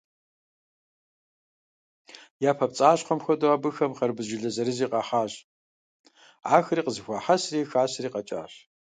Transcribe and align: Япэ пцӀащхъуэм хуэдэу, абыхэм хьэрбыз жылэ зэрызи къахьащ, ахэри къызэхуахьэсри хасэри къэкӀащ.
Япэ 2.49 2.65
пцӀащхъуэм 2.71 3.19
хуэдэу, 3.23 3.53
абыхэм 3.55 3.91
хьэрбыз 3.97 4.25
жылэ 4.29 4.49
зэрызи 4.55 4.87
къахьащ, 4.91 5.33
ахэри 6.55 6.81
къызэхуахьэсри 6.85 7.67
хасэри 7.71 8.09
къэкӀащ. 8.13 8.53